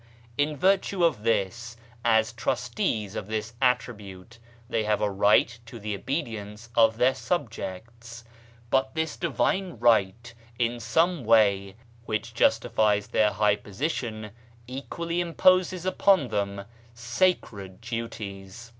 [0.35, 5.93] In virtue of this, as trustees of this attribute, they have a right to the
[5.93, 8.23] obedience of their subjects;
[8.71, 11.75] but this divine right, in some way,
[12.07, 14.31] which justifies their high position,
[14.65, 16.65] equally imposes upon them
[16.95, 18.69] sacred duties.